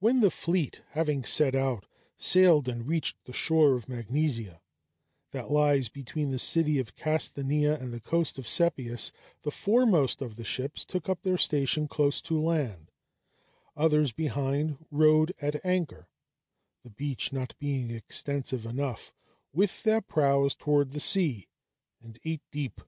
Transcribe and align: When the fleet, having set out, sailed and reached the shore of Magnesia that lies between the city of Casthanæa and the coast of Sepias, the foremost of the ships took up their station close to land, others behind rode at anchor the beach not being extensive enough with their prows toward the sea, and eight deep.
When 0.00 0.22
the 0.22 0.30
fleet, 0.32 0.82
having 0.88 1.22
set 1.22 1.54
out, 1.54 1.86
sailed 2.16 2.68
and 2.68 2.84
reached 2.84 3.26
the 3.26 3.32
shore 3.32 3.76
of 3.76 3.88
Magnesia 3.88 4.60
that 5.30 5.52
lies 5.52 5.88
between 5.88 6.32
the 6.32 6.38
city 6.40 6.80
of 6.80 6.96
Casthanæa 6.96 7.80
and 7.80 7.92
the 7.92 8.00
coast 8.00 8.40
of 8.40 8.48
Sepias, 8.48 9.12
the 9.42 9.52
foremost 9.52 10.20
of 10.20 10.34
the 10.34 10.42
ships 10.42 10.84
took 10.84 11.08
up 11.08 11.22
their 11.22 11.38
station 11.38 11.86
close 11.86 12.20
to 12.22 12.40
land, 12.42 12.90
others 13.76 14.10
behind 14.10 14.84
rode 14.90 15.32
at 15.40 15.64
anchor 15.64 16.08
the 16.82 16.90
beach 16.90 17.32
not 17.32 17.54
being 17.60 17.92
extensive 17.92 18.66
enough 18.66 19.12
with 19.52 19.84
their 19.84 20.00
prows 20.00 20.56
toward 20.56 20.90
the 20.90 20.98
sea, 20.98 21.46
and 22.02 22.18
eight 22.24 22.42
deep. 22.50 22.80